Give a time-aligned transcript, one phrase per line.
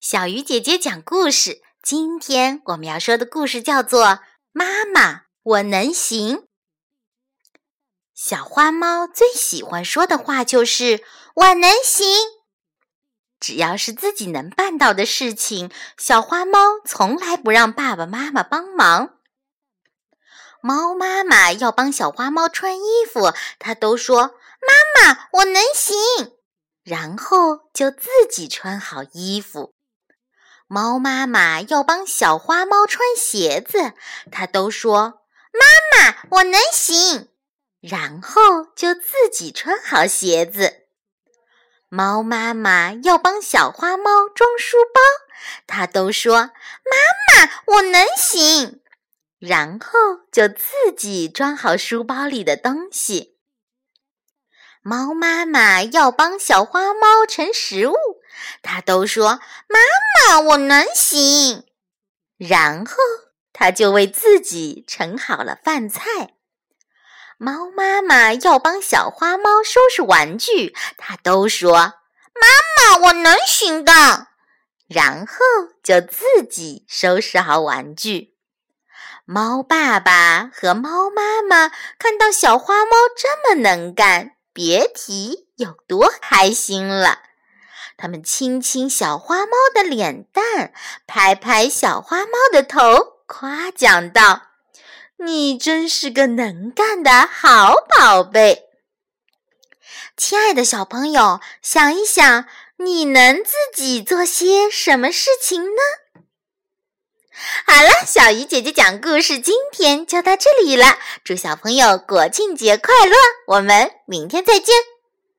[0.00, 1.60] 小鱼姐姐讲故事。
[1.82, 4.06] 今天我们要说的故事叫做
[4.50, 6.36] 《妈妈，我能行》。
[8.14, 11.04] 小花猫最喜欢说的话就是
[11.36, 12.06] “我能行”。
[13.38, 19.18] 只要是自己能办到的事情，小花猫从来不让爸爸妈妈帮忙。
[20.62, 25.94] 猫妈妈要帮小花猫穿衣服，它都说：“妈妈，我能行。”
[26.84, 29.74] 然后就自己穿好衣服。
[30.72, 33.92] 猫妈妈要帮小花猫穿鞋子，
[34.30, 37.28] 它都说：“妈妈，我能行。”
[37.82, 40.86] 然后就自己穿好鞋子。
[41.88, 45.00] 猫妈妈要帮小花猫装书包，
[45.66, 46.36] 它都说
[46.86, 48.80] ：“妈妈，我能行。”
[49.40, 49.90] 然后
[50.30, 53.40] 就自己装好书包里的东西。
[54.82, 57.96] 猫妈妈要帮小花猫盛食物，
[58.62, 59.78] 它都说：“妈
[60.28, 61.64] 妈，我能行。”
[62.38, 62.94] 然后
[63.52, 66.02] 它就为自己盛好了饭菜。
[67.38, 71.74] 猫妈妈要帮小花猫收拾玩具，它都说
[72.34, 74.28] ：“妈妈，我能行的。”
[74.88, 75.36] 然后
[75.82, 78.34] 就自己收拾好玩具。
[79.24, 84.32] 猫爸爸和猫妈妈看到小花猫这么能干。
[84.52, 87.20] 别提有多开心了！
[88.00, 90.72] 他们亲亲小花猫的脸蛋，
[91.06, 94.44] 拍拍小花猫的头，夸奖道
[95.22, 98.70] ：“你真是个能干的好宝贝！”
[100.16, 102.46] 亲爱的小朋友，想一想，
[102.78, 105.82] 你能自己做些什么事情呢？
[107.66, 110.98] 好了，小鱼姐姐讲故事，今天就到这里了。
[111.22, 113.14] 祝小朋友国庆节快乐！
[113.46, 114.74] 我们明天再见。